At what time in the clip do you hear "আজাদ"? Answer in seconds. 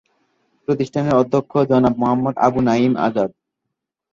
3.05-3.29